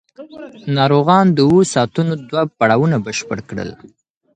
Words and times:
ناروغان 0.75 1.25
د 1.31 1.39
اوو 1.47 1.59
ساعتونو 1.73 2.13
دوه 2.29 2.43
پړاوونه 2.57 2.97
بشپړ 3.05 3.39
کړل. 3.49 3.69